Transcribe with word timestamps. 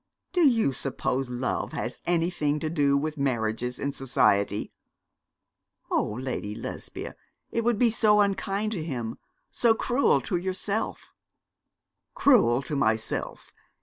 'Do 0.33 0.41
you 0.49 0.73
suppose 0.73 1.29
love 1.29 1.73
has 1.73 2.01
anything 2.05 2.57
to 2.59 2.71
do 2.71 2.97
with 2.97 3.19
marriages 3.19 3.77
in 3.77 3.93
society?' 3.93 4.73
'Oh, 5.91 6.17
Lady 6.19 6.55
Lesbia, 6.55 7.15
it 7.51 7.63
would 7.63 7.77
be 7.77 7.91
so 7.91 8.19
unkind 8.19 8.71
to 8.71 8.83
him, 8.83 9.19
so 9.51 9.75
cruel 9.75 10.19
to 10.21 10.37
yourself.' 10.37 11.13
'Cruel 12.15 12.63
to 12.63 12.75
myself. 12.75 13.53